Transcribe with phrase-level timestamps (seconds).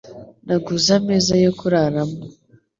[0.45, 2.17] Naguze ameza yo kuraramo.